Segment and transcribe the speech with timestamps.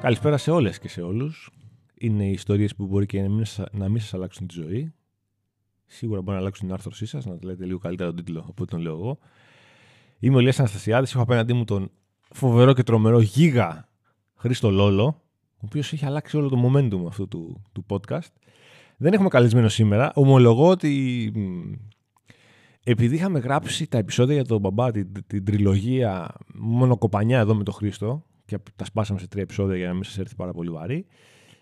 [0.00, 1.50] Καλησπέρα σε όλες και σε όλους.
[1.94, 4.92] Είναι οι ιστορίες που μπορεί και να μην, να μην σας αλλάξουν τη ζωή.
[5.86, 8.70] Σίγουρα μπορεί να αλλάξουν την άρθρωσή σας, να λέτε λίγο καλύτερα τον τίτλο από ό,τι
[8.70, 9.18] τον λέω εγώ.
[10.18, 11.90] Είμαι ο Λίας Αναστασιάδης, έχω απέναντί μου τον
[12.30, 13.88] φοβερό και τρομερό γίγα
[14.34, 15.04] Χρήστο Λόλο,
[15.54, 18.32] ο οποίος έχει αλλάξει όλο το momentum αυτού του, του podcast.
[18.96, 20.12] Δεν έχουμε καλεσμένο σήμερα.
[20.14, 21.32] Ομολογώ ότι
[22.84, 27.74] επειδή είχαμε γράψει τα επεισόδια για τον μπαμπά, την, την τριλογία μονοκοπανιά εδώ με τον
[27.74, 31.06] Χρήστο, και τα σπάσαμε σε τρία επεισόδια για να μην σας έρθει πάρα πολύ βαρύ.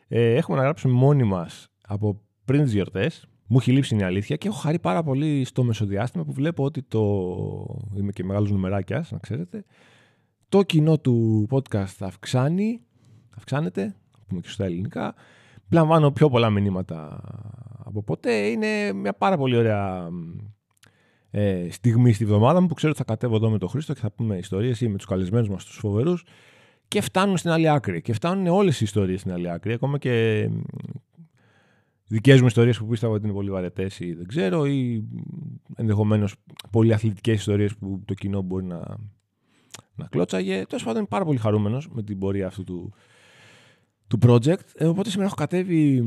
[0.09, 3.29] Ε, έχουμε να γράψουμε μόνοι μας από πριν τις γιορτές.
[3.47, 6.83] Μου έχει λείψει η αλήθεια και έχω χαρεί πάρα πολύ στο μεσοδιάστημα που βλέπω ότι
[6.83, 7.03] το.
[7.97, 9.65] Είμαι και μεγάλος νουμεράκια, να ξέρετε.
[10.49, 12.81] Το κοινό του podcast αυξάνει.
[13.37, 15.15] Αυξάνεται, πούμε και στα ελληνικά.
[15.71, 17.21] Λαμβάνω πιο πολλά μηνύματα
[17.85, 18.33] από ποτέ.
[18.33, 20.09] Είναι μια πάρα πολύ ωραία
[21.31, 24.01] ε, στιγμή στη βδομάδα μου που ξέρω ότι θα κατέβω εδώ με τον Χρήστο και
[24.01, 26.25] θα πούμε ιστορίες ή με τους καλεσμένους μας, τους φοβερούς
[26.89, 28.03] και φτάνουν στην άλλη άκρη.
[28.03, 29.73] Και φτάνουν όλες οι ιστορίες στην άλλη άκρη.
[29.73, 30.49] Ακόμα και
[32.09, 35.05] δικές μου ιστορίες που πίστευα ότι είναι πολύ βαρετές ή δεν ξέρω, ή
[35.77, 36.35] ενδεχομένως
[36.71, 38.97] πολύ αθλητικές ιστορίες που το κοινό μπορεί να,
[39.95, 40.65] να κλώτσαγε.
[40.67, 42.93] Τέλος πάντων, είμαι πάρα πολύ χαρούμενος με την πορεία αυτού του,
[44.07, 44.65] του project.
[44.75, 46.03] Ε, οπότε σήμερα έχω κατέβει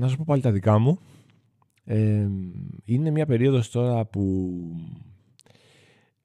[0.00, 0.98] να σας πω πάλι τα δικά μου.
[1.84, 2.28] Ε,
[2.84, 4.52] είναι μια περίοδος τώρα που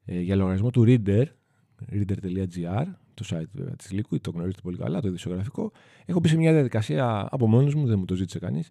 [0.04, 1.24] ε, για λογαριασμό του Reader,
[1.92, 2.84] reader.gr,
[3.18, 5.72] το site βέβαια της Liquid, το γνωρίζετε πολύ καλά, το ειδησιογραφικό.
[6.04, 8.70] Έχω μπει σε μια διαδικασία από μόνος μου, δεν μου το ζήτησε κανείς,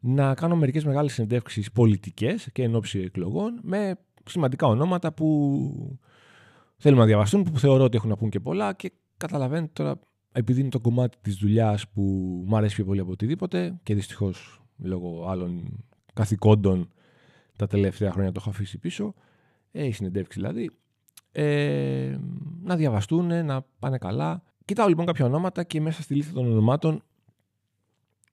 [0.00, 5.98] να κάνω μερικές μεγάλες συνεντεύξεις πολιτικές και εν ώψη εκλογών με σημαντικά ονόματα που
[6.76, 9.98] θέλουμε να διαβαστούν, που θεωρώ ότι έχουν να πούν και πολλά και καταλαβαίνετε τώρα,
[10.32, 12.02] επειδή είναι το κομμάτι της δουλειάς που
[12.46, 16.90] μου αρέσει πιο πολύ από οτιδήποτε και δυστυχώς λόγω άλλων καθηκόντων
[17.56, 19.14] τα τελευταία χρόνια το έχω αφήσει πίσω,
[19.70, 20.70] έχει συνεντεύξεις δηλαδή,
[21.38, 22.18] ε,
[22.62, 24.42] να διαβαστούν, να πάνε καλά.
[24.64, 27.02] Κοιτάω λοιπόν κάποια ονόματα και μέσα στη λίστα των ονομάτων,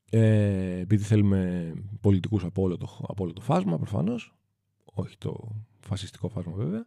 [0.10, 4.36] ε, επειδή θέλουμε πολιτικούς από, όλο το, από όλο το φάσμα προφανώς,
[4.84, 6.86] όχι το φασιστικό φάσμα βέβαια,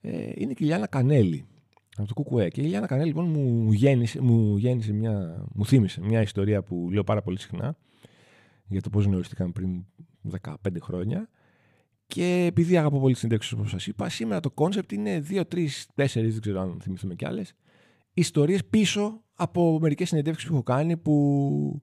[0.00, 1.46] ε, είναι και η Λιάννα Κανέλη
[1.96, 2.48] από το Κουκουέ.
[2.48, 6.88] Και η Λιάννα Κανέλη λοιπόν μου γέννησε, μου, γέννησε μια, μου θύμισε μια ιστορία που
[6.92, 7.76] λέω πάρα πολύ συχνά
[8.66, 9.84] για το πώς γνωριστήκαμε πριν
[10.42, 11.28] 15 χρόνια
[12.08, 15.66] και επειδή αγαπώ πολύ τις συνεντεύξεις, όπως σας είπα, σήμερα το concept είναι 2, 3,
[15.94, 17.54] 4, δεν ξέρω αν θυμηθούμε κι άλλες,
[18.14, 21.82] ιστορίες πίσω από μερικές συνεντεύξεις που έχω κάνει που,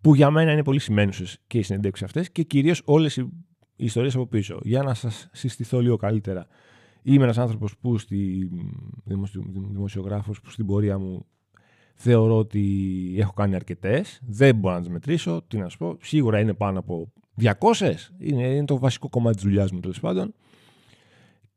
[0.00, 3.28] που για μένα είναι πολύ σημαίνουσες και οι συνεντεύξεις αυτές και κυρίως όλες οι
[3.76, 4.58] ιστορίες από πίσω.
[4.62, 6.46] Για να σας συστηθώ λίγο καλύτερα.
[7.02, 8.50] Είμαι ένας άνθρωπος που στη
[9.70, 11.26] δημοσιογράφος που στην πορεία μου
[11.94, 14.20] θεωρώ ότι έχω κάνει αρκετές.
[14.26, 15.42] Δεν μπορώ να τις μετρήσω.
[15.48, 15.96] Τι να σου πω.
[16.00, 17.52] Σίγουρα είναι πάνω από 200
[18.18, 20.34] είναι, είναι το βασικό κομμάτι της δουλειάς μου τέλος πάντων.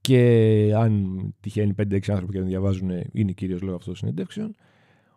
[0.01, 4.55] Και αν τυχαίνει 5-6 άνθρωποι και δεν διαβάζουν, είναι κυρίως λόγω αυτών των συνεντεύξεων.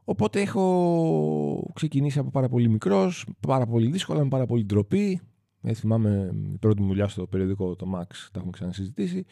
[0.05, 5.21] Οπότε έχω ξεκινήσει από πάρα πολύ μικρός, πάρα πολύ δύσκολα, με πάρα πολύ ντροπή.
[5.63, 9.25] Ε, θυμάμαι η πρώτη μου δουλειά στο περιοδικό το Max, τα έχουμε ξανασυζητήσει.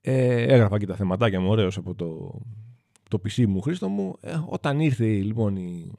[0.00, 2.40] Ε, έγραφα και τα θεματάκια μου ωραίω από το,
[3.08, 4.16] το PC μου, Χρήστο μου.
[4.20, 5.92] Ε, όταν ήρθε λοιπόν η,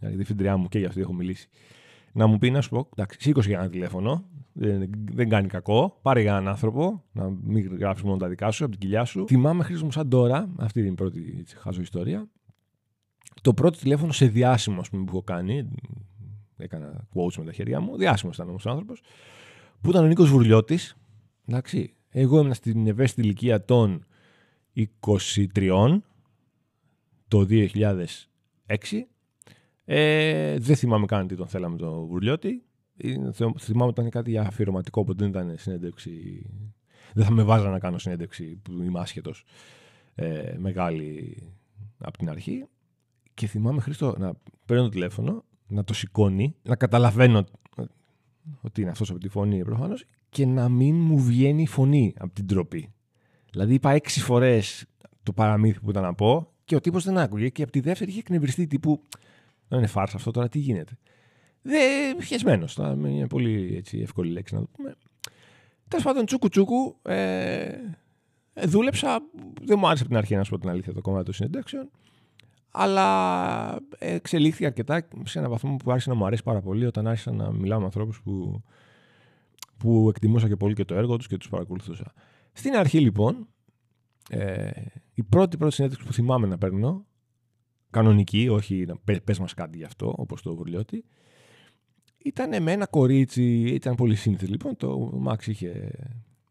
[0.00, 1.48] η διευθυντριά μου και για αυτή έχω μιλήσει,
[2.12, 5.98] να μου πει να σου πω, εντάξει, σήκωσε για ένα τηλέφωνο, δεν, δεν κάνει κακό.
[6.02, 9.24] Πάρε για έναν άνθρωπο, να μην γράψεις μόνο τα δικά σου, από την κοιλιά σου.
[9.28, 12.28] Θυμάμαι χρήσιμο μου σαν τώρα, αυτή είναι η πρώτη χάζω ιστορία.
[13.42, 15.68] Το πρώτο τηλέφωνο σε διάσημο, ας πούμε, που έχω κάνει.
[16.56, 17.96] Έκανα quotes με τα χέρια μου.
[17.96, 19.02] Διάσημος ήταν όμως ο άνθρωπος.
[19.80, 20.96] Που ήταν ο Νίκος Βουρλιώτης.
[21.46, 21.94] Εντάξει.
[22.10, 24.04] Εγώ ήμουν στην ευαίσθητη ηλικία των
[25.54, 25.98] 23
[27.28, 27.74] το 2006
[29.90, 32.62] ε, δεν θυμάμαι καν τι τον θέλαμε τον Βουρλιώτη.
[33.58, 36.44] Θυμάμαι ότι ήταν κάτι για αφιερωματικό, οπότε δεν ήταν συνέντευξη.
[37.14, 39.44] Δεν θα με βάζα να κάνω συνέντευξη που είμαι άσχετος
[40.14, 41.36] ε, μεγάλη
[41.98, 42.66] από την αρχή.
[43.34, 44.32] Και θυμάμαι Χρήστο να
[44.66, 47.44] παίρνω το τηλέφωνο, να το σηκώνει, να καταλαβαίνω
[48.60, 52.34] ότι είναι αυτός από τη φωνή προφανώς και να μην μου βγαίνει η φωνή από
[52.34, 52.92] την τροπή.
[53.50, 54.86] Δηλαδή είπα έξι φορές
[55.22, 58.10] το παραμύθι που ήταν να πω και ο τύπος δεν άκουγε και από τη δεύτερη
[58.10, 59.02] είχε εκνευριστεί τύπου
[59.68, 60.98] δεν είναι φάρσα αυτό τώρα, τι γίνεται.
[61.62, 62.76] Δεν χεσμένος.
[62.76, 64.94] Είναι πολύ έτσι, εύκολη λέξη να το πούμε.
[65.88, 66.96] Τέλος πάντων, τσούκου τσούκου.
[67.02, 67.68] Ε,
[68.52, 69.20] ε, δούλεψα.
[69.62, 71.90] Δεν μου άρεσε από την αρχή να σου πω την αλήθεια το κομμάτι των συνεντεύξεων.
[72.70, 77.32] Αλλά εξελίχθηκε αρκετά σε ένα βαθμό που άρχισε να μου αρέσει πάρα πολύ όταν άρχισα
[77.32, 78.62] να μιλάω με ανθρώπους που,
[79.76, 82.12] που εκτιμούσα και πολύ και το έργο τους και τους παρακολουθούσα.
[82.52, 83.48] Στην αρχή λοιπόν,
[84.30, 84.70] ε,
[85.14, 87.06] η πρώτη πρώτη συνέντευξη που θυμάμαι να παίρνω
[87.90, 91.04] κανονική, όχι πε μας κάτι γι' αυτό, όπως το Βουρλιώτη.
[92.24, 94.76] Ήταν με ένα κορίτσι, ήταν πολύ σύνθετο λοιπόν.
[94.76, 95.90] Το Μαξ είχε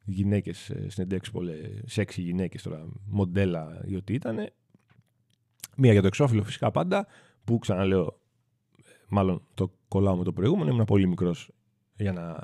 [0.05, 4.37] γυναίκες συνεντέξει πολλές, σεξι γυναίκες τώρα, μοντέλα ή ό,τι ήταν.
[5.75, 7.07] Μία για το εξώφυλλο φυσικά πάντα,
[7.43, 8.19] που ξαναλέω,
[9.07, 11.51] μάλλον το κολλάω με το προηγούμενο, ήμουν πολύ μικρός
[11.95, 12.35] για να,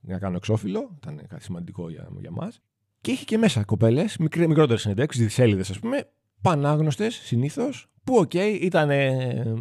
[0.00, 0.90] να κάνω εξώφυλλο.
[0.96, 2.62] Ήταν κάτι σημαντικό για, για μας.
[3.00, 6.08] Και είχε και μέσα κοπέλες, μικρότερες συνεντεύξεις, δισέλιδες ας πούμε,
[6.44, 9.54] πανάγνωστες συνήθως, που OK, okay, ήταν ε,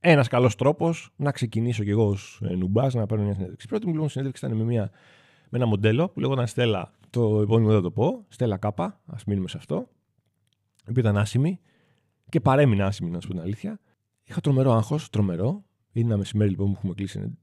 [0.00, 3.66] ένας καλός τρόπος να ξεκινήσω κι εγώ ως ε, νουμπάς να παίρνω μια συνέντευξη.
[3.66, 4.90] Η πρώτη μου λοιπόν συνέντευξη ήταν με, μια,
[5.48, 6.92] με ένα μοντέλο που λέγονταν Στέλλα.
[7.10, 8.24] Το επόμενο δεν θα το πω.
[8.28, 9.88] Στέλλα Κάπα, ας μείνουμε σε αυτό.
[10.86, 11.60] Η οποία ήταν άσημη
[12.28, 13.80] και παρέμεινε άσημη, να σου πω την αλήθεια.
[14.22, 15.64] Είχα τρομερό άγχος, τρομερό.
[15.92, 17.38] Είναι ένα μεσημέρι λοιπόν που έχουμε κλείσει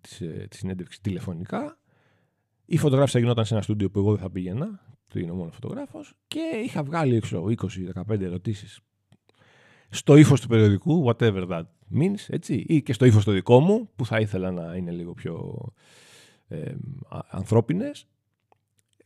[0.49, 1.79] τη συνέντευξη τηλεφωνικά.
[2.65, 6.13] Η φωτογράφηση γινόταν σε ένα στούντιο που εγώ δεν θα πήγαινα, το είναι μόνο φωτογράφος,
[6.27, 7.45] και είχα βγάλει έξω
[8.05, 8.79] 20-15 ερωτήσεις
[9.89, 11.63] στο ύφος του περιοδικού, whatever that
[11.99, 15.13] means, έτσι, ή και στο ύφος το δικό μου, που θα ήθελα να είναι λίγο
[15.13, 15.65] πιο
[16.47, 16.75] ε,
[17.29, 18.07] ανθρώπινες.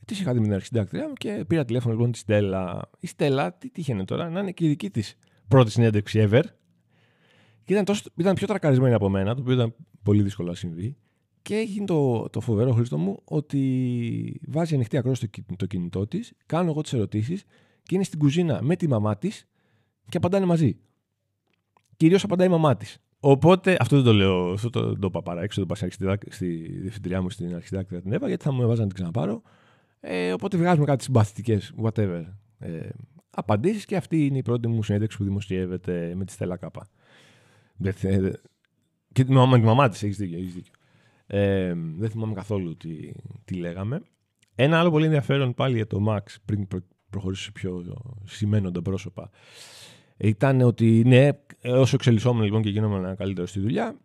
[0.06, 2.90] Τη είχα δει με την αρχισυντάκτριά μου και πήρα τηλέφωνο λοιπόν της Στέλλα.
[3.00, 5.18] Η Στέλλα, τι τύχαινε τώρα, να είναι και η δική της
[5.48, 6.44] πρώτη συνέντευξη ever.
[7.64, 10.98] Και ήταν, τόσο, ήταν πιο τρακαρισμένη από μένα, το οποίο ήταν πολύ δύσκολο να συμβεί.
[11.42, 16.34] Και έγινε το, το φοβερό χρήστο μου ότι βάζει ανοιχτή ακρόαση το, το κινητό της,
[16.46, 17.44] κάνω εγώ τις ερωτήσεις
[17.84, 19.48] και είναι στην κουζίνα με τη μαμά της
[20.10, 20.78] και απαντάνε μαζί.
[21.98, 22.98] Κυρίως απαντάει η μαμά της.
[23.20, 26.48] Οπότε αυτό δεν το λέω, αυτό το, το είπα παρά έξω, το είπα στη
[26.80, 29.42] διευθυντριά μου στην αρχιδάκτη την Εύα, γιατί θα μου έβαζαν να την ξαναπάρω.
[30.00, 32.24] Ε, οπότε βγάζουμε κάτι συμπαθητικές, whatever,
[32.60, 32.90] ε,
[33.30, 36.88] απαντήσεις και αυτή είναι η πρώτη μου συνέντευξη που δημοσιεύεται με τη Στέλλα Κάπα.
[39.12, 40.38] Και τη μαμά, τη μαμά της, έχεις δίκιο.
[40.38, 40.74] Έχεις δίκιο.
[41.32, 43.12] Ε, δεν θυμάμαι καθόλου τι,
[43.46, 44.02] τι λέγαμε.
[44.56, 46.80] Ένα άλλο πολύ ενδιαφέρον πάλι για το Max, πριν προ,
[47.10, 47.84] προχωρήσω σε πιο
[48.24, 49.30] σημαίνοντα πρόσωπα,
[50.18, 51.30] ήταν ότι ναι,
[51.64, 54.00] όσο εξελισσόμουν λοιπόν και γίνομαι ένα καλύτερο στη δουλειά,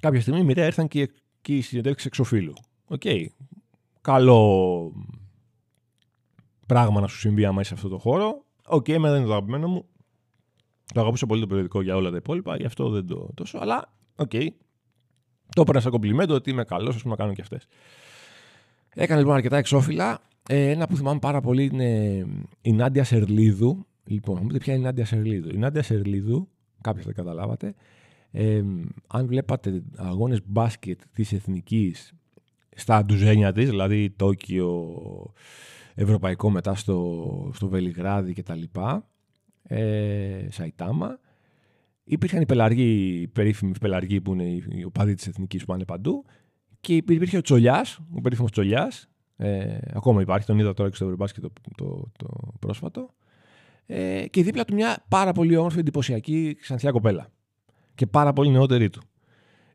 [0.00, 1.10] κάποια στιγμή μοιραία ήρθαν και,
[1.40, 2.52] και οι συνεντεύξεις εξωφύλλου.
[2.84, 3.02] OK.
[3.04, 3.26] Okay.
[4.00, 4.92] Καλό
[6.66, 8.44] πράγμα να σου συμβεί άμα είσαι σε αυτό το χώρο.
[8.66, 9.84] OK, okay, δεν είναι το αγαπημένο μου.
[10.94, 13.58] Το αγαπούσα πολύ το περιοδικό για όλα τα υπόλοιπα, γι' αυτό δεν το τόσο.
[13.58, 14.30] Αλλά, OK.
[14.32, 14.48] Okay.
[15.54, 17.66] Το έπαιρνα σαν κομπλιμέντο ότι είμαι καλός, ας πούμε, να κάνω και αυτές.
[18.94, 20.20] Έκανα λοιπόν αρκετά εξώφυλλα.
[20.48, 22.24] Ε, ένα που θυμάμαι πάρα πολύ είναι
[22.60, 25.48] η Νάντια Σερλίδου, Λοιπόν, μου πείτε ποια είναι η Νάντια Σερλίδου.
[25.48, 26.48] Η Νάντια Σερλίδου,
[26.80, 27.74] κάποιοι θα καταλάβατε,
[28.30, 28.62] ε,
[29.06, 32.12] αν βλέπατε αγώνες μπάσκετ της Εθνικής
[32.76, 34.96] στα ντουζένια της, δηλαδή Τόκιο,
[35.94, 39.08] Ευρωπαϊκό μετά στο, στο Βελιγράδι και τα λοιπά,
[39.62, 41.18] ε, Σαϊτάμα,
[42.04, 46.24] υπήρχαν οι πελαργοί, οι περίφημοι πελαργοί που είναι οι οπαδοί της Εθνικής που πάνε παντού
[46.80, 51.04] και υπήρχε ο Τσολιάς, ο περίφημος Τσολιάς, ε, ακόμα υπάρχει, τον είδα τώρα και στο
[51.04, 52.28] Ευρωμπάσκετ το, το, το
[52.60, 53.14] πρόσφατο,
[53.86, 57.28] ε, και δίπλα του μια πάρα πολύ όμορφη, εντυπωσιακή ξανθιά κοπέλα.
[57.94, 59.02] Και πάρα πολύ νεότερη του.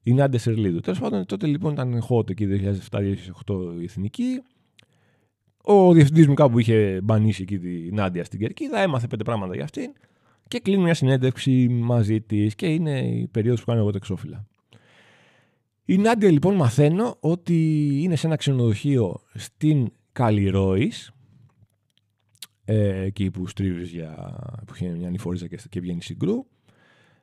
[0.04, 0.80] Η Νάντια Σερλίδου.
[0.80, 2.48] Τέλος πάντων, τότε λοιπόν ήταν hot εκεί
[2.90, 3.16] 2007-2008
[3.80, 4.42] η εθνική.
[5.64, 9.64] Ο διευθυντής μου κάπου είχε μπανίσει εκεί τη Νάντια στην Κερκίδα, έμαθε πέντε πράγματα για
[9.64, 9.94] αυτήν
[10.50, 14.46] και κλείνει μια συνέντευξη μαζί της και είναι η περίοδος που κάνω εγώ τα εξώφυλλα.
[15.86, 21.12] Η Νάντια λοιπόν μαθαίνω ότι είναι σε ένα ξενοδοχείο στην Καλλιρόης
[22.66, 24.40] ε, εκεί που στρίβεις για.
[24.68, 26.46] που έχει μια ανηφόριζα και, και βγαίνει συγκρού.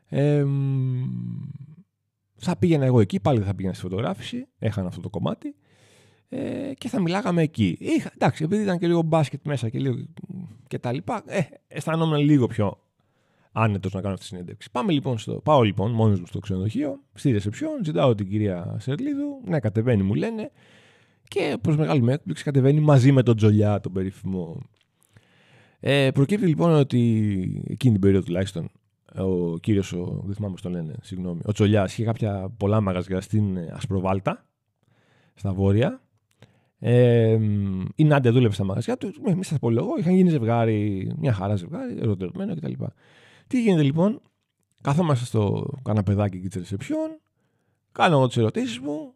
[0.08, 0.44] Ε,
[2.36, 5.54] θα πήγαινα εγώ εκεί, πάλι δεν θα πήγαινα στη φωτογράφηση, έχανα αυτό το κομμάτι
[6.28, 7.76] ε, και θα μιλάγαμε εκεί.
[7.80, 10.06] Είχα, εντάξει, επειδή ήταν και λίγο μπάσκετ μέσα και λίγο
[10.66, 12.80] και τα λοιπά, ε, αισθανόμουν λίγο πιο
[13.58, 14.70] άνετος να κάνω αυτή τη συνέντευξη.
[14.70, 19.40] Πάμε λοιπόν στο, πάω λοιπόν μόνος μου στο ξενοδοχείο, στη ρεσεψιόν, ζητάω την κυρία Σερλίδου,
[19.44, 20.50] ναι κατεβαίνει μου λένε
[21.28, 24.62] και προς μεγάλη με έκπληξη κατεβαίνει μαζί με τον Τζολιά, τον περίφημο
[25.80, 27.00] ε, προκύπτει λοιπόν ότι
[27.68, 28.70] εκείνη την περίοδο τουλάχιστον
[29.14, 29.94] ο κύριος,
[30.24, 34.46] δεν θυμάμαι πώς το λένε, συγγνώμη, ο Τσολιά είχε κάποια πολλά μαγαζιά στην Ασπροβάλτα,
[35.34, 36.00] στα βόρεια.
[36.78, 37.38] Ε,
[37.94, 39.12] η Νάντια δούλευε στα μαγαζιά του.
[39.36, 42.72] Μη σας πω λόγο, είχαν γίνει ζευγάρι, μια χαρά ζευγάρι, ερωτευμένο κτλ.
[43.46, 44.20] Τι γίνεται λοιπόν,
[44.82, 47.20] καθόμαστε στο καναπεδάκι εκεί της ρεσεψιόν,
[47.92, 49.14] κάνω εγώ τις ερωτήσεις μου.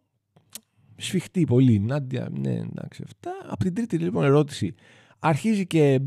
[0.97, 3.31] Σφιχτή πολύ η Νάντια, ναι, εντάξει, αυτά.
[3.47, 4.75] Από την τρίτη λοιπόν ερώτηση
[5.19, 6.01] αρχίζει και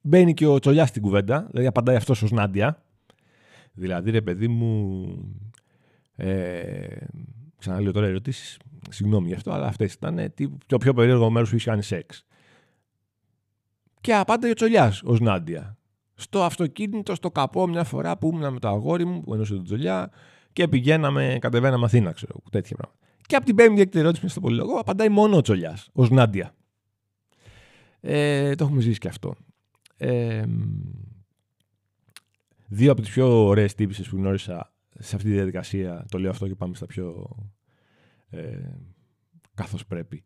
[0.00, 2.82] μπαίνει και ο Τσολιάς στην κουβέντα, δηλαδή απαντάει αυτός ως Νάντια.
[3.72, 5.06] Δηλαδή, ρε παιδί μου.
[6.16, 6.96] Ε,
[7.58, 8.58] ξαναλέω τώρα ερωτήσεις.
[8.90, 10.34] Συγγνώμη γι' αυτό, αλλά αυτές ήταν
[10.66, 12.26] το πιο περίεργο μέρος που είχε κάνει σεξ.
[14.00, 15.76] Και απάντησε ο Τσολιάς ως Νάντια.
[16.14, 19.64] Στο αυτοκίνητο, στο καπό, μια φορά που ήμουν με το αγόρι μου, που εννοούσε τον
[19.64, 20.10] Τσολιά,
[20.52, 22.98] και πηγαίναμε, κατεβαίναμε Αθήνα, ξέρω τέτοια πράγματα.
[23.26, 26.54] Και από την πέμπτη έκτη ερώτηση στο πολυλογό απαντάει μόνο ο Τσολιά, ω Νάντια.
[28.00, 29.34] Ε, το έχουμε ζήσει και αυτό
[32.74, 36.48] δύο από τις πιο ωραίες τύπησες που γνώρισα σε αυτή τη διαδικασία, το λέω αυτό
[36.48, 37.36] και πάμε στα πιο
[38.30, 38.58] ε,
[39.54, 40.24] καθώς πρέπει.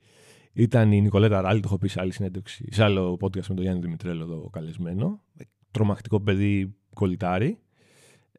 [0.52, 3.60] Ήταν η Νικολέτα Ράλη, το έχω πει σε άλλη συνέντευξη, σε άλλο podcast με τον
[3.60, 5.22] Γιάννη Δημητρέλο εδώ καλεσμένο.
[5.70, 7.58] Τρομακτικό παιδί, κολλητάρι.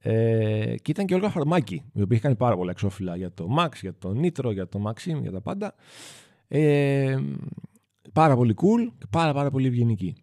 [0.01, 3.33] Ε, και ήταν και η Όλγα Φαρμάκη, η οποία έχει κάνει πάρα πολλά εξώφυλλα για
[3.33, 5.75] το Max, για το Nitro, για το Maxim, για τα πάντα.
[6.47, 7.17] Ε,
[8.13, 10.15] πάρα πολύ cool και πάρα πάρα πολύ ευγενική.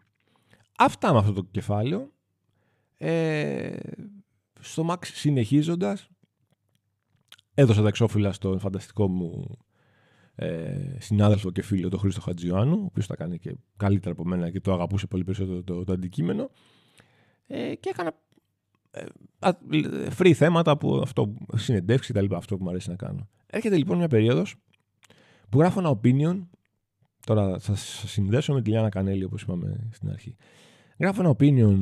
[0.78, 2.10] Αυτά με αυτό το κεφάλαιο.
[2.96, 3.76] Ε,
[4.60, 6.08] στο Max συνεχίζοντας,
[7.54, 9.58] έδωσα τα εξώφυλλα στον φανταστικό μου
[10.34, 14.50] ε, συνάδελφο και φίλο, τον Χρήστο Χατζιωάννου, ο οποίος τα κάνει και καλύτερα από μένα
[14.50, 16.50] και το αγαπούσε πολύ περισσότερο το, το αντικείμενο.
[17.46, 18.12] Ε, και έκανα
[18.90, 19.04] ε,
[20.18, 23.28] free θέματα που αυτό, συνεντεύξει τα λοιπά, αυτό που μου αρέσει να κάνω.
[23.46, 24.56] Έρχεται λοιπόν μια περίοδος
[25.48, 26.46] που γράφω ένα opinion.
[27.26, 30.36] Τώρα θα σας συνδέσω με τη Λιάννα Κανέλη, όπως είπαμε στην αρχή.
[30.98, 31.76] Γράφω ένα opinion.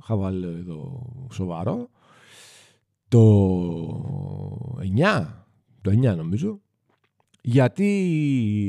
[0.00, 1.88] Χαβάλε εδώ σοβαρό.
[3.08, 3.20] Το
[4.98, 5.26] 9,
[5.80, 6.60] το 9 νομίζω,
[7.42, 7.84] γιατί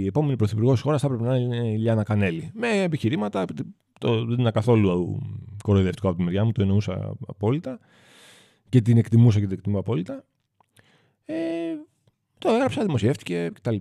[0.02, 2.52] η επόμενη πρωθυπουργός της χώρας θα έπρεπε να είναι η Λιάννα Κανέλη.
[2.54, 3.46] Με επιχειρήματα,
[4.00, 5.20] το, δεν ήταν καθόλου
[5.64, 7.80] κοροϊδευτικό από τη μεριά μου, το εννοούσα απόλυτα
[8.70, 10.26] και την εκτιμούσα και την εκτιμώ απόλυτα.
[11.26, 11.36] Ε,
[12.38, 13.76] το έγραψα, δημοσιεύτηκε κτλ.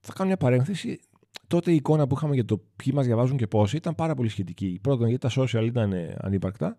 [0.00, 1.00] Θα κάνω μια παρένθεση.
[1.46, 4.28] Τότε η εικόνα που είχαμε για το ποιοι μας διαβάζουν και πόσοι ήταν πάρα πολύ
[4.28, 4.78] σχετική.
[4.82, 6.76] Πρώτον, γιατί τα social ήταν ανύπαρκτα.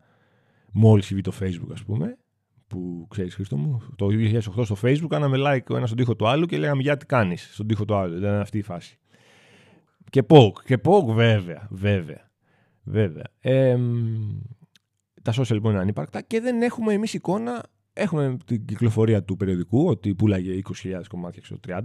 [0.72, 2.18] Μόλις συμβεί το Facebook, ας πούμε
[2.74, 6.28] που ξέρεις, Χρήστο μου, το 2008 στο Facebook κάναμε like ο ένας στον τοίχο του
[6.28, 8.12] άλλου και λέγαμε Για τι κάνεις στον τοίχο του άλλου.
[8.12, 8.98] Δεν ήταν αυτή η φάση.
[10.10, 12.32] Και poke, και poke βέβαια, βέβαια.
[12.84, 13.26] Βέβαια.
[13.40, 13.78] Ε,
[15.22, 17.66] τα social λοιπόν είναι ανύπαρκτα και δεν έχουμε εμείς εικόνα.
[17.94, 21.82] Έχουμε την κυκλοφορία του περιοδικού ότι πουλάγε 20.000 κομμάτια ξέρω 30.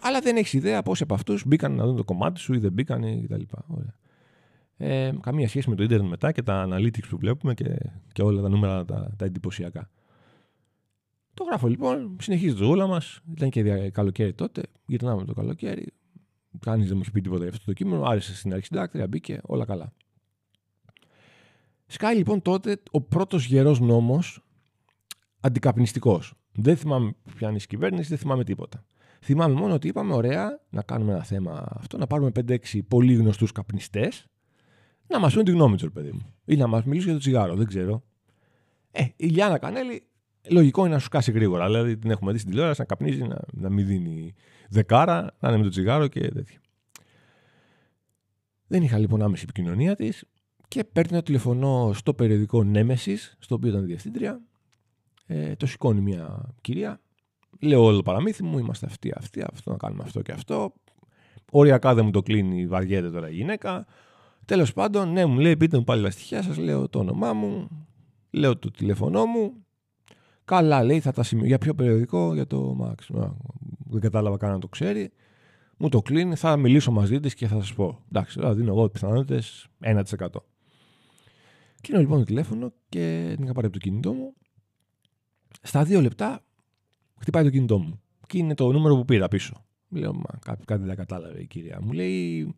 [0.00, 2.72] Αλλά δεν έχεις ιδέα πόσοι από αυτούς μπήκαν να δουν το κομμάτι σου ή δεν
[2.72, 3.42] μπήκαν κτλ.
[3.66, 3.94] Ωραία.
[4.76, 7.76] Ε, καμία σχέση με το ίντερνετ μετά και τα analytics που βλέπουμε και,
[8.12, 9.90] και όλα τα νούμερα τα, τα εντυπωσιακά.
[11.34, 13.20] Το γράφω λοιπόν, συνεχίζει το ζούλα μας.
[13.30, 14.62] Ήταν και καλοκαίρι τότε.
[14.86, 15.92] Γυρνάμε το καλοκαίρι.
[16.58, 18.04] Κανείς δεν μου έχει πει τίποτα για αυτό το κείμενο.
[18.04, 19.92] Άρεσε στην αρχή συντάκτρια, μπήκε, όλα καλά.
[21.86, 24.44] Σκάει λοιπόν τότε ο πρώτος γερός νόμος
[25.40, 26.34] αντικαπνιστικός.
[26.52, 28.84] Δεν θυμάμαι ποια είναι η κυβέρνηση, δεν θυμάμαι τίποτα.
[29.20, 32.56] Θυμάμαι μόνο ότι είπαμε: Ωραία, να κάνουμε ένα θέμα αυτό, να πάρουμε 5-6
[32.88, 34.26] πολύ γνωστούς καπνιστές
[35.10, 36.34] να μας πούν τη γνώμη τους, παιδί μου.
[36.44, 38.02] Ή να μας μιλήσουν για το τσιγάρο, δεν ξέρω.
[38.90, 40.02] Ε, η Λιάννα Κανέλη,
[40.48, 41.66] λογικό είναι να σου κάσει γρήγορα.
[41.66, 44.34] Δηλαδή την έχουμε δει στην τηλεόραση να καπνίζει, να, να μην δίνει
[44.68, 46.60] δεκάρα, να είναι με το τσιγάρο και τέτοια.
[48.66, 50.24] Δεν είχα λοιπόν άμεση επικοινωνία της
[50.68, 54.40] και παίρνει ένα τηλεφωνό στο περιοδικό Νέμεση, στο οποίο ήταν διευθύντρια.
[55.26, 57.00] Ε, το σηκώνει μια κυρία.
[57.60, 60.72] Λέω όλο το παραμύθι μου, είμαστε αυτοί, αυτοί, αυτό να κάνουμε αυτό και αυτό.
[61.50, 63.86] Οριακά δεν μου το κλείνει, βαριέται τώρα η γυναίκα.
[64.44, 66.56] Τέλος πάντων, ναι, μου λέει: Πείτε μου πάλι τα στοιχεία σας.
[66.56, 67.68] Λέω το όνομά μου,
[68.30, 69.64] λέω το τηλέφωνό μου.
[70.50, 71.48] Καλά, λέει, θα τα σημειώσω.
[71.48, 73.30] Για ποιο περιοδικό, για το Max.
[73.78, 75.12] Δεν κατάλαβα καν να το ξέρει.
[75.76, 77.98] Μου το κλείνει, θα μιλήσω μαζί της και θα σας πω.
[78.08, 80.02] Εντάξει, τώρα δίνω εγώ πιθανότητες 1%.
[81.80, 84.34] Κλείνω λοιπόν το τηλέφωνο και την είχα πάρει από το κινητό μου.
[85.62, 86.44] Στα δύο λεπτά
[87.20, 88.00] χτυπάει το κινητό μου.
[88.26, 89.64] Και είναι το νούμερο που πήρα πίσω.
[89.88, 91.78] Λέω, μα κάτι δεν κατάλαβε η κυρία.
[91.82, 92.54] Μου λέει,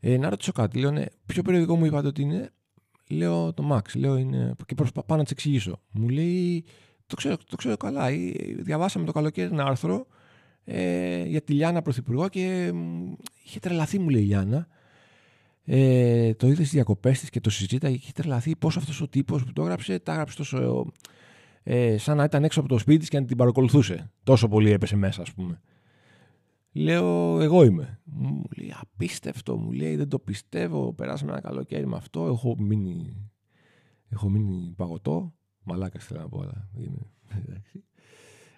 [0.00, 0.78] ε, να ρωτήσω κάτι.
[0.78, 2.50] Λέω, ναι, ποιο περιοδικό μου είπατε ότι είναι.
[3.08, 3.96] Λέω το Max.
[3.96, 4.54] Λέω, είναι...
[4.66, 5.80] Και προσπαθώ να της εξηγήσω.
[5.92, 6.64] Μου λέει,
[7.08, 8.06] το ξέρω, το ξέρω καλά.
[8.58, 10.06] Διαβάσαμε το καλοκαίρι ένα άρθρο
[10.64, 12.72] ε, για τη Λιάνα Πρωθυπουργό και
[13.44, 14.68] είχε τρελαθεί, μου λέει η Λιάνα.
[15.64, 19.08] Ε, το είδες στι διακοπές της και το συζήταγε και είχε τρελαθεί πώς αυτός ο
[19.08, 20.86] τύπος που το έγραψε, τα έγραψε τόσο.
[21.62, 24.10] Ε, σαν να ήταν έξω από το σπίτι της και να την παρακολουθούσε.
[24.22, 25.60] Τόσο πολύ έπεσε μέσα, ας πούμε.
[26.72, 28.00] Λέω, εγώ είμαι.
[28.04, 30.92] Μου λέει, απίστευτο, μου λέει, δεν το πιστεύω.
[30.92, 32.26] Περάσαμε ένα καλοκαίρι με αυτό.
[32.26, 33.30] Έχω μείνει,
[34.08, 35.32] έχω μείνει παγωτό.
[35.68, 36.98] Μαλάκας θέλω να πω, αλλά είναι.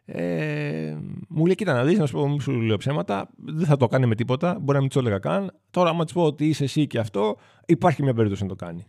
[0.04, 0.98] Ε,
[1.28, 3.86] μου λέει, κοίτα να δεις, να σου πω, μη σου λέω ψέματα, δεν θα το
[3.86, 5.50] κάνει με τίποτα, μπορεί να μην το έλεγα καν.
[5.70, 7.36] Τώρα, άμα της πω ότι είσαι εσύ και αυτό,
[7.66, 8.86] υπάρχει μια περίπτωση να το κάνει.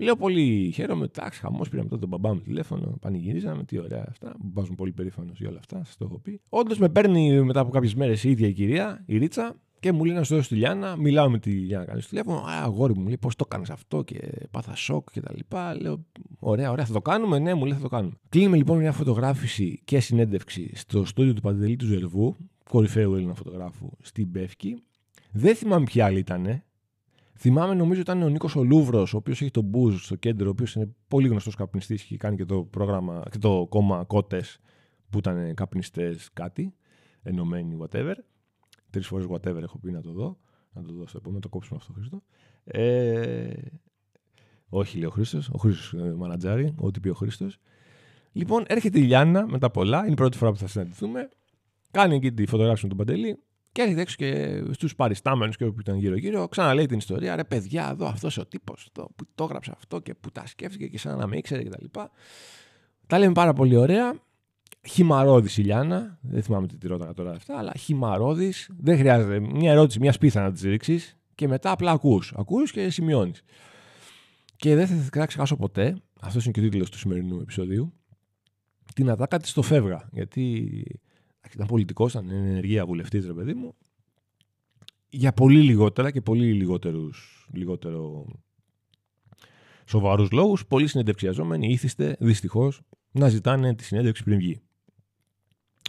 [0.00, 1.04] Λέω πολύ χαίρομαι.
[1.04, 1.68] Εντάξει, χαμός.
[1.68, 2.96] Πήραμε τότε τον μπαμπά μου τηλέφωνο.
[3.00, 3.64] Πανηγυρίζαμε.
[3.64, 4.34] Τι ωραία αυτά.
[4.38, 5.84] Μου βάζουν πολύ περήφανος για όλα αυτά.
[5.84, 6.40] Σας το έχω πει.
[6.48, 10.04] Όντως με παίρνει μετά από κάποιες μέρες η ίδια η κυρία, η Ρίτσα, και μου
[10.04, 10.96] λέει να σου δώσω τη Λιάννα.
[10.96, 12.38] Μιλάω με τη Λιάννα κάνει τηλέφωνο.
[12.38, 14.18] Α, αγόρι μου λέει πώς το κάνεις αυτό και
[14.50, 15.80] πάθα σοκ και τα λοιπά.
[15.80, 16.04] Λέω,
[16.38, 17.38] ωραία, ωραία, θα το κάνουμε.
[17.38, 18.14] Ναι, μου λέει θα το κάνουμε.
[18.28, 22.36] Κλείνουμε λοιπόν μια φωτογράφηση και συνέντευξη στο στούντιο του Παντελή του Ζερβού,
[22.70, 24.82] κορυφαίου Έλληνα φωτογράφου στην Πεύκη.
[25.32, 26.62] Δεν θυμάμαι ποια άλλη ήταν.
[27.38, 30.74] Θυμάμαι, νομίζω ήταν ο Νίκος Ολούβρο, ο οποίος έχει τον Μπούζ στο κέντρο, ο οποίος
[30.74, 34.58] είναι πολύ γνωστός καπνιστής και κάνει και το πρόγραμμα και το κόμμα Κότες
[35.10, 36.74] που ήταν καπνιστές κάτι,
[37.22, 38.14] ενωμένοι, whatever.
[38.90, 40.38] Τρεις φορές whatever έχω πει να το δω.
[40.72, 42.22] Να το δω στο επόμενο, το κόψουμε αυτό, Χρήστο.
[42.64, 43.52] Ε,
[44.68, 45.48] όχι, λέει ο Χρήστος.
[45.52, 47.58] Ο Χρήστος ε, μανατζάρι, ό,τι πει ο Χρήστος.
[48.32, 51.28] Λοιπόν, έρχεται η Λιάννα μετά πολλά, είναι η πρώτη φορά που θα συναντηθούμε.
[51.90, 53.38] Κάνει εκεί τη φωτογράφηση με τον Παντελή.
[53.72, 57.36] Και έρχεται έξω και στους παριστάμενους και όπου ήταν γύρω-γύρω, ξαναλέει την ιστορία.
[57.36, 60.98] Ρε παιδιά, εδώ αυτός ο τύπος που το έγραψε αυτό και που τα σκέφτηκε και
[60.98, 61.84] σαν να με ήξερε κτλ.
[61.90, 62.10] Τα,
[63.06, 64.14] τα λέμε πάρα πολύ ωραία.
[64.88, 66.18] Χυμαρόδης η Λιάνα.
[66.22, 68.70] Δεν θυμάμαι τι τη ρώταγα τώρα αυτά, αλλά χυμαρόδης.
[68.78, 72.32] Δεν χρειάζεται μια ερώτηση, μια σπίθα να της ρίξεις και μετά απλά ακούς.
[72.36, 73.42] Ακούς και σημειώνεις.
[74.56, 77.92] Και δεν θα ξεχάσω ποτέ, αυτός είναι και ο τίτλος του σημερινού επεισοδίου,
[78.94, 80.08] την ατάκα της στο φεύγα.
[80.12, 80.68] Γιατί
[81.54, 83.74] ήταν πολιτικός, ήταν ενεργεία βουλευτής, ρε παιδί μου.
[85.08, 88.26] Για πολύ λιγότερα και πολύ λιγότερους, λιγότερο
[89.86, 94.60] σοβαρούς λόγους, πολλοί συνεντευξιαζόμενοι ήθιστε δυστυχώς να ζητάνε τη συνέντευξη πριν βγει.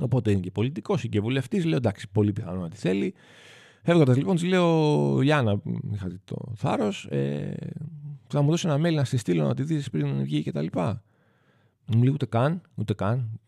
[0.02, 1.66] Οπότε είναι και πολιτικός ή και βουλευτής.
[1.66, 3.14] Λέω εντάξει, πολύ πιθανό να τη θέλει.
[3.84, 5.62] Φεύγοντα λοιπόν, της λέω Γιάννα,
[5.94, 7.54] είχα το θάρρος, ε,
[8.28, 10.66] θα μου δώσεις ένα mail να στη στείλω να τη δεις πριν βγει κτλ.
[11.86, 13.40] Μου λέει ούτε καν, ούτε καν.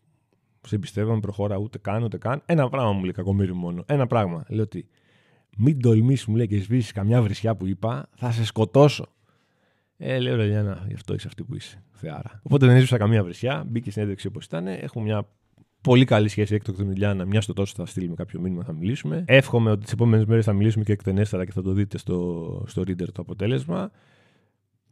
[0.66, 2.42] Σε εμπιστεύομαι, προχώρα, ούτε καν, ούτε καν.
[2.46, 3.82] Ένα πράγμα μου λέει κακομίρι μόνο.
[3.86, 4.44] Ένα πράγμα.
[4.48, 4.88] Λέω ότι
[5.56, 9.06] μην τολμήσεις, μου λέει και σβήσεις καμιά βρισιά που είπα, θα σε σκοτώσω.
[9.96, 11.82] Ε, λέω ρε Γιάννα, γι' αυτό είσαι αυτή που είσαι.
[11.92, 12.40] Θεάρα.
[12.42, 13.64] Οπότε δεν έσβησα καμία βρισιά.
[13.66, 14.66] Μπήκε στην έντευξη όπως ήταν.
[14.66, 15.28] Έχουμε μια
[15.84, 17.24] πολύ καλή σχέση έκτοτε με την Λιάννα.
[17.24, 19.24] Μια στο τόσο θα στείλουμε κάποιο μήνυμα, θα μιλήσουμε.
[19.26, 22.82] Εύχομαι ότι τις επόμενες μέρες θα μιλήσουμε και εκτενέστερα και θα το δείτε στο, στο
[22.82, 23.90] Reader το αποτέλεσμα.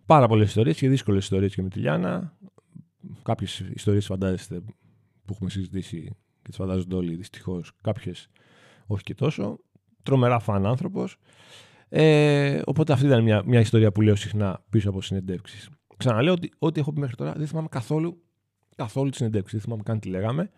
[0.07, 2.37] Πάρα πολλές ιστορίες και δύσκολες ιστορίες και με τη Λιάννα.
[3.23, 4.61] Κάποιες ιστορίες φαντάζεστε
[5.25, 7.73] που έχουμε συζητήσει και τις φαντάζονται όλοι δυστυχώς.
[7.81, 8.29] Κάποιες
[8.87, 9.59] όχι και τόσο.
[10.03, 11.17] Τρομερά φαν άνθρωπος.
[11.89, 15.69] Ε, οπότε αυτή ήταν μια, μια ιστορία που λέω συχνά πίσω από συνεντεύξεις.
[15.97, 18.23] Ξαναλέω ότι ό,τι έχω πει μέχρι τώρα δεν θυμάμαι καθόλου,
[18.77, 19.57] καθόλου τη συνεντεύξη.
[19.57, 20.51] Δεν θυμάμαι καν τι λέγαμε.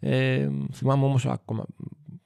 [0.00, 1.66] Ε, θυμάμαι όμως ακόμα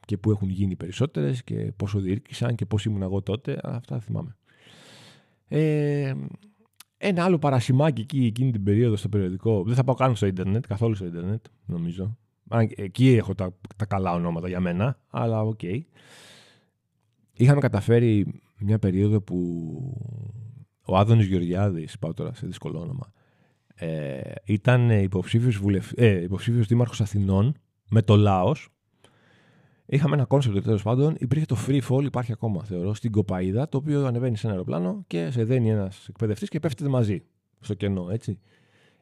[0.06, 3.58] και που έχουν γίνει περισσότερες και πόσο διήρκησαν και πώς ήμουν εγώ τότε.
[3.62, 4.36] Αυτά θυμάμαι.
[5.48, 6.14] Ε,
[6.96, 9.62] ένα άλλο παρασημάκι εκεί εκείνη την περίοδο στο περιοδικό.
[9.62, 12.16] Δεν θα πάω καν στο Ιντερνετ, καθόλου στο Ιντερνετ, νομίζω.
[12.76, 15.60] Εκεί έχω τα, τα καλά ονόματα για μένα, αλλά OK.
[15.62, 15.80] Okay.
[17.32, 19.36] Είχαμε καταφέρει μια περίοδο που
[20.86, 23.12] ο Άδωνις Γεωργιάδης, πάω τώρα σε δύσκολο όνομα,
[23.74, 25.90] ε, ήταν υποψήφιος, βουλευ...
[25.94, 27.54] ε, υποψήφιος δήμαρχος Αθηνών
[27.92, 28.68] με το ΛΑΟΣ.
[29.86, 31.14] Είχαμε ένα concept τέλος πάντων.
[31.18, 35.04] Υπήρχε το free fall, υπάρχει ακόμα θεωρώ, στην Κοπαίδα, το οποίο ανεβαίνει σε ένα αεροπλάνο
[35.06, 37.22] και σε δένει ένας εκπαιδευτής και πέφτετε μαζί
[37.60, 38.38] στο κενό, έτσι.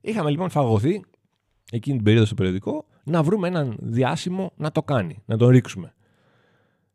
[0.01, 1.05] Είχαμε λοιπόν φαγωθεί
[1.71, 5.95] εκείνη την περίοδο στο περιοδικό να βρούμε έναν διάσημο να το κάνει, να τον ρίξουμε.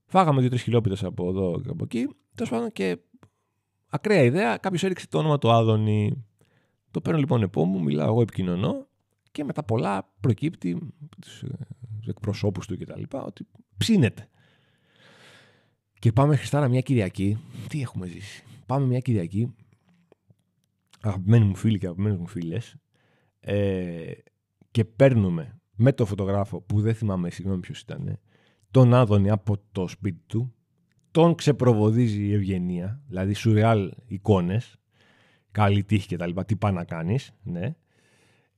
[0.06, 2.08] Φάγαμε δύο-τρεις χιλιόπιτες από εδώ και από εκεί.
[2.36, 2.98] Τέλος πάντων και
[3.90, 6.26] ακραία ιδέα, κάποιος έριξε το όνομα του Άδωνη.
[6.92, 8.88] Το παίρνω λοιπόν επόμενο, μιλάω εγώ, επικοινωνώ
[9.32, 10.78] και μετά πολλά προκύπτει
[11.22, 11.30] του
[12.08, 13.02] εκπροσώπους του κτλ.
[13.10, 14.30] ότι ψήνεται.
[16.00, 17.38] Και πάμε Χριστάρα μια Κυριακή.
[17.70, 18.44] Τι έχουμε ζήσει.
[18.66, 19.56] Πάμε μια Κυριακή.
[21.02, 22.76] Αγαπημένοι μου φίλοι και αγαπημένες μου φίλες.
[23.40, 24.12] Ε,
[24.72, 28.20] και παίρνουμε με το φωτογράφο που δεν θυμάμαι συγγνώμη ποιος ήταν
[28.72, 30.54] τον Άδωνη από το σπίτι του,
[31.12, 34.76] τον ξεπροβοδίζει η ευγενία, δηλαδή σουρεάλ εικόνες,
[35.52, 36.40] καλή τύχη κτλ.
[36.46, 37.76] Τι πάει να κάνεις, ναι.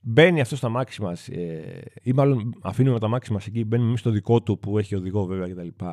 [0.00, 4.00] Μπαίνει αυτό στα μάξι μας, ε, ή μάλλον αφήνουμε τα μάξι μας εκεί, μπαίνουμε εμείς
[4.00, 5.66] στο δικό του που έχει οδηγό βέβαια κτλ.
[5.66, 5.84] Και,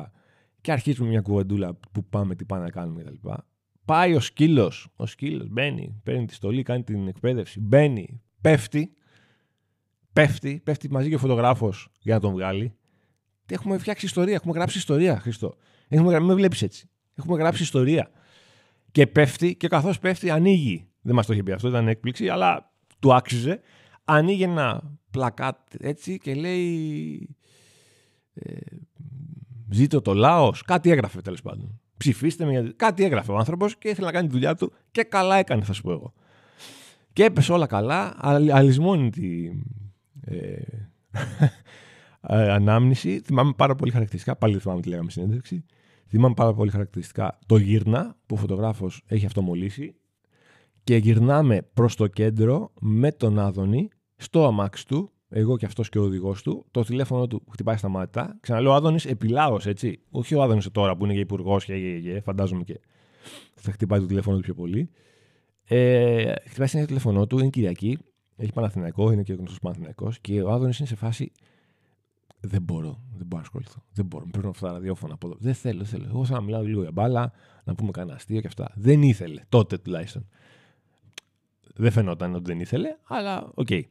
[0.60, 3.28] και αρχίζουμε μια κουβεντούλα που πάμε, τι πάμε να κάνουμε κτλ.
[3.84, 8.92] Πάει ο σκύλος, ο σκύλος μπαίνει, παίρνει τη στολή, κάνει την εκπαίδευση, μπαίνει, πέφτει,
[10.12, 12.74] πέφτει, πέφτει μαζί και ο φωτογράφος για να τον βγάλει.
[13.50, 15.54] Έχουμε φτιάξει ιστορία, έχουμε γράψει ιστορία, Χριστό.
[15.88, 16.88] Έχουμε, μην με βλέπεις έτσι.
[17.14, 18.10] Έχουμε γράψει ιστορία.
[18.92, 20.88] Και πέφτει, και καθώς πέφτει, ανοίγει.
[21.02, 23.60] Δεν μας το είχε πει αυτό, ήταν έκπληξη, αλλά του άξιζε.
[24.08, 27.36] Ανοίγει ένα πλακάτ έτσι και λέει.
[28.34, 28.56] Ε,
[29.70, 30.62] ζήτω το λαός.
[30.62, 31.80] Κάτι έγραφε τέλος πάντων.
[31.96, 32.72] Ψηφίστε με.
[32.76, 35.72] Κάτι έγραφε ο άνθρωπος και ήθελε να κάνει τη δουλειά του και καλά έκανε, θα
[35.72, 36.12] σου πω εγώ.
[37.12, 38.16] Και έπεσε όλα καλά.
[38.52, 39.62] Αλυσμόνητη.
[40.20, 40.36] Ε,
[42.20, 43.20] ε, ανάμνηση.
[43.20, 45.64] Θυμάμαι πάρα πολύ χαρακτηριστικά, πάλι θυμάμαι τι λέγαμε στην έντευξη.
[46.08, 49.94] Θυμάμαι πάρα πολύ χαρακτηριστικά το γύρνα που ο φωτογράφος έχει αυτομολύσει
[50.84, 55.98] και γυρνάμε προς το κέντρο με τον Άδωνη στο αμάξι του, εγώ και αυτός και
[55.98, 56.66] ο οδηγός του.
[56.70, 58.36] Το τηλέφωνο του χτυπάει στα μάτια.
[58.40, 60.00] Ξαναλέω, ο Άδωνης επιλάως, έτσι.
[60.10, 62.80] Όχι ο Άδωνης τώρα που είναι για υπουργός και, και, και, φαντάζομαι και
[63.54, 64.90] θα χτυπάει το τηλέφωνο του πιο πολύ.
[65.64, 67.98] Ε, χτυπάει το τηλέφωνο του, είναι Κυριακή,
[68.36, 71.32] έχει Παναθηναϊκό, είναι και γνωστός Παναθηναϊκός και ο Άδωνης είναι σε φάση
[72.40, 73.82] δεν μπορώ, δεν μπορώ να ασχοληθώ.
[73.92, 74.26] Δεν μπορώ.
[74.32, 75.36] Παίρνω αυτά τα ραδιόφωνα από εδώ.
[75.40, 76.04] Δεν θέλω, δεν θέλω.
[76.08, 77.32] Εγώ θα μιλάω λίγο για μπάλα,
[77.64, 78.72] να πούμε κανένα αστείο και αυτά.
[78.74, 80.28] Δεν ήθελε τότε τουλάχιστον.
[81.74, 83.66] Δεν φαινόταν ότι δεν ήθελε, αλλά ok.
[83.70, 83.82] Okay.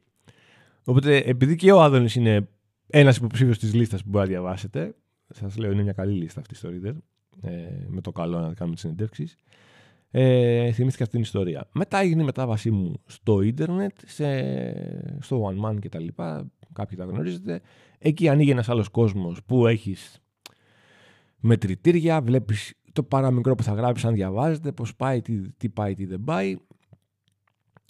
[0.85, 2.47] Οπότε, επειδή και ο Άδωνης είναι
[2.87, 4.95] ένας υποψήφιος της λίστας που μπορεί να διαβάσετε,
[5.33, 6.95] σας λέω είναι μια καλή λίστα αυτή στο Reader,
[7.41, 7.51] ε,
[7.87, 9.35] με το καλό να κάνουμε τις συνεντεύξεις.
[10.11, 11.67] Ε, θυμήθηκα αυτή την ιστορία.
[11.73, 14.25] Μετά έγινε η μετάβασή μου στο ίντερνετ, σε,
[15.19, 16.07] στο One Man κτλ.
[16.73, 17.61] Κάποιοι τα γνωρίζετε.
[17.97, 20.23] Εκεί ανοίγει ένας άλλος κόσμος που έχεις
[21.39, 26.05] μετρητήρια, βλέπεις το παραμικρό που θα γράψεις αν διαβάζετε, πώς πάει, τι, τι πάει, τι
[26.05, 26.55] δεν πάει.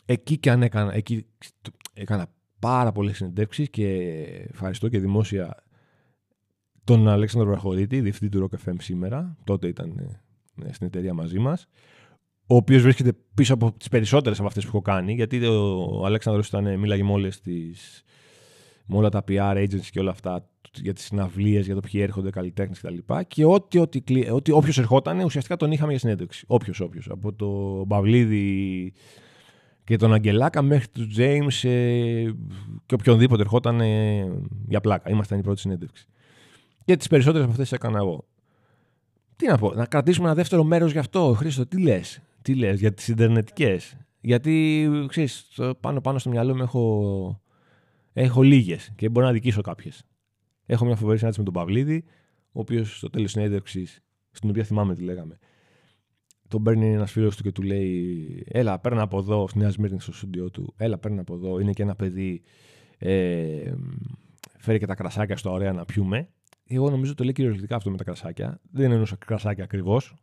[0.06, 1.26] Εκεί και αν έκανα, εκεί
[1.94, 2.28] έκανα
[2.66, 3.88] πάρα πολλές συνεντεύξεις και
[4.50, 5.64] ευχαριστώ και δημόσια
[6.84, 10.18] τον Αλέξανδρο Βραχωρίτη, διευθυντή του Rock FM σήμερα, τότε ήταν
[10.66, 11.68] ε, στην εταιρεία μαζί μας,
[12.48, 16.48] ο οποίος βρίσκεται πίσω από τις περισσότερες από αυτές που έχω κάνει, γιατί ο Αλέξανδρος
[16.48, 18.04] ήταν, μίλαγε με όλες τις,
[18.86, 22.30] με όλα τα PR agencies και όλα αυτά για τις συναυλίες, για το ποιοι έρχονται,
[22.30, 22.98] καλλιτέχνες κτλ.
[22.98, 26.46] Και, και ό,τι, ό,τι, ό,τι, όποιος ερχόταν, ουσιαστικά τον είχαμε για συνέντευξη.
[26.48, 27.10] Όποιος, όποιος.
[27.10, 28.94] Από το Μπαυλίδη
[29.86, 32.32] και τον Αγγελάκα μέχρι τους James ε,
[32.86, 34.28] και οποιονδήποτε ερχόταν ε,
[34.68, 35.10] για πλάκα.
[35.10, 36.08] Ήμασταν η πρώτη συνέντευξη.
[36.86, 38.28] Και τις περισσότερες από αυτές έκανα εγώ.
[39.36, 42.22] Τι να πω, να κρατήσουμε ένα δεύτερο μέρος γι' αυτό, Χρήστο, τι λες.
[42.42, 45.48] Τι λες για τις Ιντερνετικές; Γιατί ξέρεις,
[45.80, 47.42] πάνω πάνω στο μυαλό μου έχω,
[48.14, 50.04] έχω λίγες και μπορώ να δικήσω κάποιες.
[50.66, 52.04] Έχω μια φοβερή συνάντηση με τον Παυλίδη,
[52.52, 55.38] ο οποίος στο τέλος συνέντευξης, στην οποία θυμάμαι τι λέγαμε,
[56.56, 60.00] τον παίρνει ένας φίλος του και του λέει: Έλα, παίρνει από εδώ, στη Νέα Σμύρνη,
[60.00, 60.74] στο στούντιό του.
[60.78, 61.60] Έλα, παίρνει από εδώ.
[61.60, 62.42] Είναι και ένα παιδί.
[62.98, 63.74] Ε,
[64.58, 66.30] φέρει και τα κρασάκια στο ωραία να πιούμε.
[66.68, 68.60] Εγώ νομίζω το λέει κυριολεκτικά αυτό με τα κρασάκια.
[68.72, 70.14] Δεν εννοούσα κρασάκια ακριβώς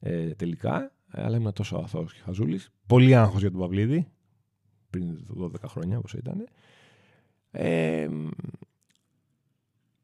[0.00, 2.70] ε, τελικά, αλλά ήμουν τόσο αθώος και χαζούλης.
[2.86, 4.06] Πολύ άγχος για τον Παυλίδη,
[4.90, 6.48] πριν 12 χρόνια όπως ήταν.
[7.50, 8.08] Ε,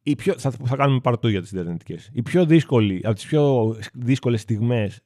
[0.02, 1.98] η πιο, θα, θα κάνουμε παρτού για τις Ιντερνετικέ.
[2.12, 5.02] Η πιο δύσκολη, από τις πιο δύσκολες στιγμές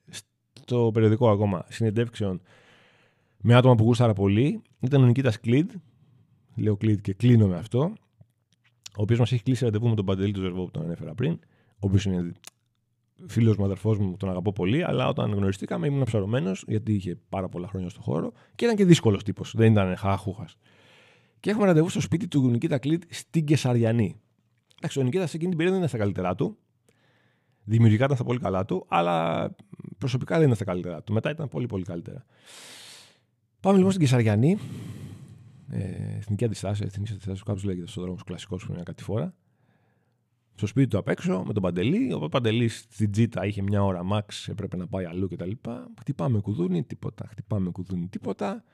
[0.53, 2.41] στο περιοδικό ακόμα συνεντεύξεων
[3.41, 5.71] με άτομα που γούσταρα πολύ ήταν ο Νικήτας Κλίντ.
[6.57, 7.93] Λέω Κλίντ και κλείνω με αυτό
[8.97, 11.39] ο οποίος μας έχει κλείσει ραντεβού με τον Παντελή του Ζερβό που τον ανέφερα πριν,
[11.73, 12.33] ο οποίος είναι
[13.27, 17.49] φίλος μου, αδερφός μου, τον αγαπώ πολύ, αλλά όταν γνωριστήκαμε ήμουν ψαρωμένος γιατί είχε πάρα
[17.49, 19.55] πολλά χρόνια στο χώρο και ήταν και δύσκολος τύπος.
[19.57, 20.49] Δεν ήταν χαχούχα.
[21.41, 24.21] Και έχουμε ραντεβού στο σπίτι του Νικήτα Κλίτ στην Κεσαριανή.
[24.79, 26.59] Εντάξει, ο Νικήτα σε εκείνη την περίοδο δεν ήταν στα καλύτερά του.
[27.65, 29.49] Δημιουργικά ήταν στα πολύ καλά του, αλλά
[29.99, 31.13] προσωπικά δεν ήταν στα καλύτερά του.
[31.13, 32.25] Μετά ήταν πολύ πολύ καλύτερα.
[33.61, 34.59] Πάμε λοιπόν στην Κεσαριανή
[35.71, 39.35] ε, εθνική αντιστάση, εθνική αντιστάση, κάπω λέγεται στον δρόμο κλασικός που είναι κάτι φορά.
[40.55, 42.13] Στο σπίτι του απ' έξω με τον Παντελή.
[42.13, 45.51] Ο Παντελής στην Τζίτα είχε μια ώρα max, έπρεπε να πάει αλλού κτλ.
[45.99, 47.27] Χτυπάμε κουδούνι, τίποτα.
[47.31, 48.65] Χτυπάμε κουδούνι, τίποτα.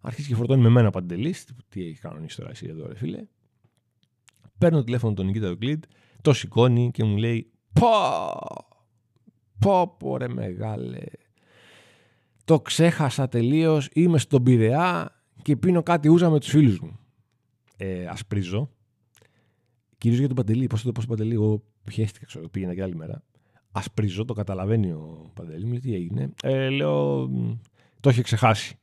[0.00, 1.46] Αρχίζει και φορτώνει με μένα Παντελής.
[1.68, 3.26] Τι έχει κανονίσει τώρα εσύ εδώ, ρε φίλε.
[4.58, 5.84] Παίρνω τηλέφωνο τον Νικήτα του Κλίντ,
[6.22, 7.86] το σηκώνει και μου λέει Πω!
[9.58, 11.02] Πω, πω ρε μεγάλε.
[12.44, 13.88] Το ξέχασα τελείως.
[13.92, 15.10] Είμαι στον Πειραιά
[15.42, 16.98] και πίνω κάτι ούζα με τους φίλους μου.
[17.76, 18.70] Ε, ασπρίζω.
[19.98, 20.66] Κυρίως για τον Παντελή.
[20.66, 23.22] Πώς το πω Παντελή, εγώ πιέστηκα, ξέρω, πήγαινα και άλλη μέρα.
[23.72, 25.64] Ασπρίζω, το καταλαβαίνει ο Παντελή.
[25.64, 26.30] Μου λέει τι έγινε.
[26.42, 27.30] Ε, λέω,
[28.00, 28.78] το είχε ξεχάσει.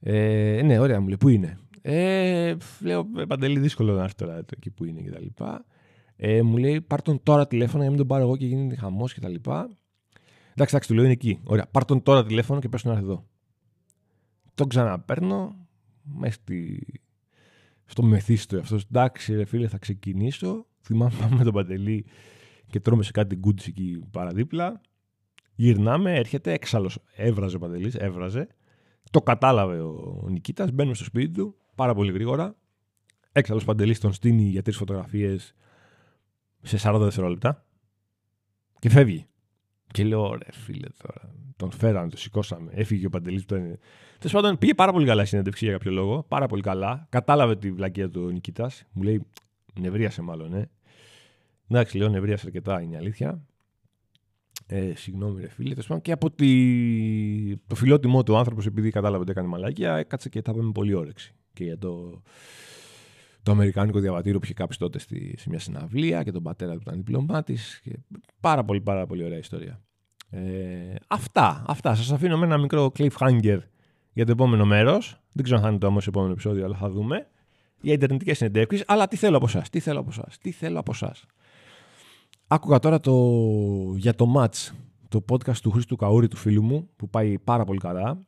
[0.00, 4.44] Ε, ναι, ωραία, μου λέει, πού είναι; Ε, λέω, «Ε, Παντελή, δύσκολο να έρθει τώρα
[4.56, 5.44] εκεί που είναι κτλ.
[6.16, 8.76] Ε, μου λέει, πάρ τον τώρα τηλέφωνο για να μην τον πάρω εγώ και γίνει
[8.76, 9.34] χαμός κτλ.
[9.34, 9.74] Εντάξει,
[10.54, 11.40] εντάξει, του λέω είναι εκεί.
[11.44, 13.26] Ωραία, πάρ τον τώρα τηλέφωνο και πες να έρθει εδώ.
[14.54, 15.66] Τον ξαναπέρνω
[16.02, 16.84] μέσα στη...
[17.84, 18.78] στο μεθύστο αυτό.
[18.90, 20.66] Εντάξει, ρε φίλε, θα ξεκινήσω.
[20.80, 22.06] Θυμάμαι πάμε με τον Παντελή
[22.66, 24.80] και τρώμε σε κάτι γκούντς εκεί παραδίπλα.
[25.54, 26.98] Γυρνάμε, έρχεται, έξαλλος.
[27.16, 28.46] Έβραζε ο Παντελής, έβραζε.
[29.10, 32.56] Το κατάλαβε ο Νικήτας, μπαίνουμε στο σπίτι του πάρα πολύ γρήγορα.
[33.32, 35.54] Έξαλλος Παντελής τον στείνει για τρεις φωτογραφίες
[36.62, 37.64] σε 40 δευτερόλεπτα
[38.78, 39.26] και φεύγει.
[39.86, 43.78] Και λέω, ρε φίλε τώρα, τον φέραμε, τον σηκώσαμε, έφυγε ο Παντελής που ήταν.
[44.18, 46.22] Τέλος πάντων, πήγε πάρα πολύ καλά η συνέντευξη για κάποιο λόγο.
[46.22, 47.06] Πάρα πολύ καλά.
[47.08, 48.70] Κατάλαβε τη βλακία του Νικήτα.
[48.92, 49.26] Μου λέει,
[49.80, 50.70] νευρίασε μάλλον, ε.
[51.68, 53.46] Εντάξει, λέω, νευρίασε αρκετά, είναι η αλήθεια.
[54.66, 55.74] Ε, συγγνώμη, ρε φίλε.
[55.74, 57.56] Τέλος και από τη...
[57.56, 61.34] το φιλότιμό του άνθρωπος, επειδή κατάλαβε ότι έκανε μαλάκια, έκατσε και τα με πολύ όρεξη.
[61.56, 62.22] Και για το,
[63.42, 65.34] το Αμερικάνικο διαβατήριο που είχε κάψει τότε στη...
[65.38, 67.82] σε μια συναυλία και τον πατέρα του ήταν διπλωμάτης.
[68.40, 69.80] Πάρα πολύ, πάρα πολύ ωραία ιστορία.
[70.30, 71.94] Ε, αυτά, αυτά.
[71.94, 73.58] Σας αφήνω με ένα μικρό cliffhanger
[74.12, 75.20] για το επόμενο μέρος.
[75.32, 77.28] Δεν ξέρω αν θα είναι το όμως επόμενο επεισόδιο, αλλά θα δούμε.
[77.80, 78.82] Για ιντερνετικές συνεντεύξει.
[78.86, 81.14] Αλλά τι θέλω από εσά, τι θέλω από εσά, τι θέλω από εσά.
[82.46, 83.14] Άκουγα τώρα το,
[83.96, 84.74] για το match,
[85.08, 88.26] το podcast του Χρήστου Καούρη, του φίλου μου, που πάει πάρα πολύ καλά.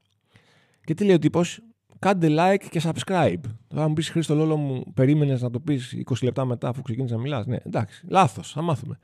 [0.85, 1.61] Και τι λέει ο τύπος,
[1.99, 3.41] κάντε like και subscribe.
[3.69, 7.15] Θα μου πεις Χρήστο Λόλο μου, περίμενες να το πεις 20 λεπτά μετά αφού ξεκίνησε
[7.15, 7.47] να μιλάς.
[7.47, 8.99] Ναι, εντάξει, λάθος, θα μάθουμε.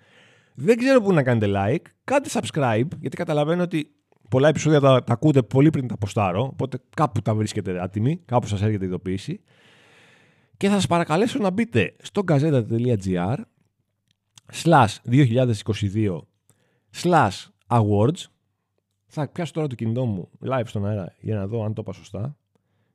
[0.54, 1.84] Δεν ξέρω πού να κάνετε like.
[2.04, 3.94] Κάντε subscribe, γιατί καταλαβαίνω ότι
[4.28, 6.42] πολλά επεισόδια τα, τα ακούτε πολύ πριν τα ποστάρω.
[6.42, 9.40] Οπότε κάπου τα βρίσκετε έτοιμοι, κάπου σας έρχεται η ειδοποίηση.
[10.56, 13.36] Και θα σας παρακαλέσω να μπείτε στο gazeta.gr
[14.62, 16.18] slash 2022
[17.02, 18.24] slash awards.
[19.06, 21.92] Θα πιάσω τώρα το κινητό μου live στον αέρα για να δω αν το είπα
[21.92, 22.36] σωστά.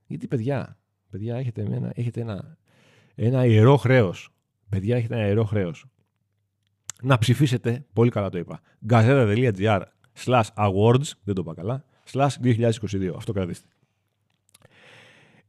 [0.09, 0.77] Γιατί παιδιά,
[1.09, 2.57] παιδιά έχετε ένα, έχετε ένα,
[3.15, 4.29] ένα ιερό χρέος.
[4.69, 5.85] Παιδιά έχετε ένα ιερό χρέος
[7.01, 9.81] να ψηφίσετε, πολύ καλά το είπα, gazeta.gr
[10.25, 13.13] slash awards, δεν το είπα καλά, slash 2022.
[13.15, 13.67] Αυτό κρατήστε.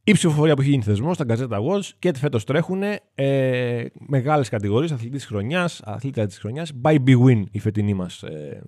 [0.03, 2.81] Η ψηφοφορία που έχει γίνει θεσμός στα Gazette Awards και φέτος τρέχουν
[3.15, 6.71] ε, μεγάλες κατηγορίες αθλητής τη χρονιάς, αθλήτρια της χρονιάς.
[6.81, 8.61] By Big Win η φετινή μας ε,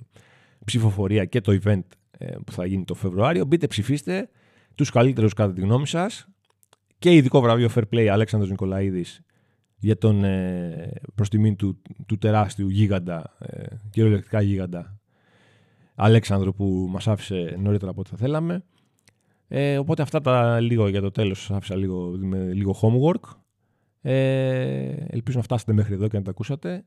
[0.66, 1.84] ψηφοφορία και το event
[2.18, 3.46] ε, που θα γίνει το Φεβρουάριο.
[3.46, 4.30] Μπείτε, ψηφίστε
[4.76, 6.28] τους καλύτερους κατά τη γνώμη σας.
[7.00, 9.22] Και ειδικό βραβείο Fair Play Αλέξανδρος Νικολαίδης
[9.78, 14.98] για τον ε, προς τιμή του, του τεράστιου γίγαντα, ε, κυριολεκτικά γίγαντα
[15.96, 18.64] Αλέξανδρο που μας άφησε νωρίτερα από ό,τι θα θέλαμε.
[19.48, 23.30] Ε, οπότε αυτά τα λίγο για το τέλος σας άφησα λίγο, με λίγο homework.
[24.02, 26.86] Ε, ελπίζω να φτάσετε μέχρι εδώ και να τα ακούσατε.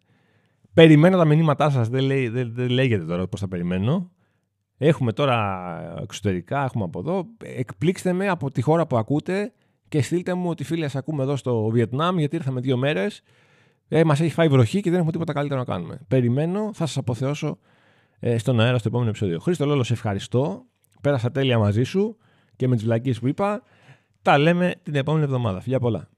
[0.72, 4.10] Περιμένω τα μηνύματά σας, δεν, λέει, δεν, δεν λέγεται τώρα πώς θα περιμένω.
[4.78, 7.26] Έχουμε τώρα εξωτερικά, έχουμε από εδώ.
[7.42, 9.52] Εκπλήξτε με από τη χώρα που ακούτε
[9.88, 13.22] και στείλτε μου ότι φίλοι, σα ακούμε εδώ στο Βιετνάμ γιατί ήρθαμε δύο μέρες.
[13.88, 16.00] Ε, Μας έχει φάει βροχή και δεν έχουμε τίποτα καλύτερο να κάνουμε.
[16.08, 17.58] Περιμένω, θα σας αποθεώσω
[18.18, 19.38] ε, στον αέρα στο επόμενο επεισόδιο.
[19.38, 20.64] Χρήστο Λόλο, σε ευχαριστώ.
[21.00, 22.16] Πέρασα τέλεια μαζί σου
[22.56, 23.62] και με τις βλακίες που είπα.
[24.22, 25.60] Τα λέμε την επόμενη εβδομάδα.
[25.60, 26.08] Φιλιά πολλά.